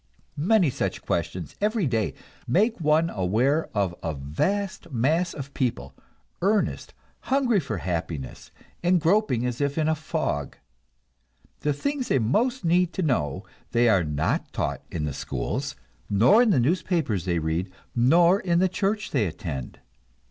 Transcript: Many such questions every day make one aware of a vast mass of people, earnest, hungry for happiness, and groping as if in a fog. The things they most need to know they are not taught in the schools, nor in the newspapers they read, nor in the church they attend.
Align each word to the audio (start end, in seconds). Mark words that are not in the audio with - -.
Many 0.43 0.71
such 0.71 1.03
questions 1.03 1.55
every 1.61 1.85
day 1.85 2.15
make 2.47 2.81
one 2.81 3.11
aware 3.11 3.69
of 3.77 3.93
a 4.01 4.15
vast 4.15 4.91
mass 4.91 5.31
of 5.35 5.53
people, 5.53 5.93
earnest, 6.41 6.95
hungry 7.19 7.59
for 7.59 7.77
happiness, 7.77 8.49
and 8.81 8.99
groping 8.99 9.45
as 9.45 9.61
if 9.61 9.77
in 9.77 9.87
a 9.87 9.93
fog. 9.93 10.57
The 11.59 11.71
things 11.71 12.07
they 12.07 12.17
most 12.17 12.65
need 12.65 12.93
to 12.93 13.03
know 13.03 13.45
they 13.73 13.89
are 13.89 14.03
not 14.03 14.51
taught 14.51 14.81
in 14.89 15.05
the 15.05 15.13
schools, 15.13 15.75
nor 16.09 16.41
in 16.41 16.49
the 16.49 16.59
newspapers 16.59 17.25
they 17.25 17.37
read, 17.37 17.71
nor 17.95 18.39
in 18.39 18.57
the 18.57 18.69
church 18.69 19.11
they 19.11 19.27
attend. 19.27 19.77